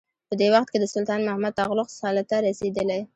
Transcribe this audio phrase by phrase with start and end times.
[0.27, 3.01] په دې وخت کې د سلطان محمد تغلق سلطه رسېدلې.